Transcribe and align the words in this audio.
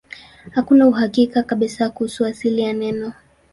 Hakuna 0.51 0.87
uhakika 0.87 1.43
kabisa 1.43 1.89
kuhusu 1.89 2.25
asili 2.25 2.61
ya 2.61 2.73
neno. 2.73 3.13